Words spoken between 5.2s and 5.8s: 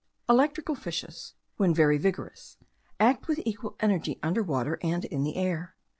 the air.